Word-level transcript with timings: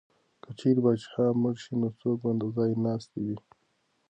که 0.43 0.49
چېرې 0.59 0.81
پاچا 0.85 1.25
مړ 1.41 1.55
شي 1.63 1.73
نو 1.81 1.87
څوک 1.99 2.17
به 2.23 2.47
ځای 2.55 2.71
ناستی 2.83 3.21
وي؟ 3.25 3.37